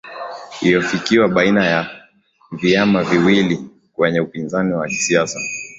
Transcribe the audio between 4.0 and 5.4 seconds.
upinzani wa kisiasa